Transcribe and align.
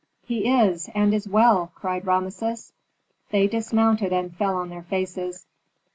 "He 0.23 0.49
is, 0.49 0.89
and 0.95 1.13
is 1.13 1.29
well!" 1.29 1.71
cried 1.75 2.07
Rameses. 2.07 2.73
They 3.29 3.45
dismounted 3.45 4.11
and 4.11 4.35
fell 4.35 4.55
on 4.55 4.69
their 4.69 4.81
faces. 4.81 5.45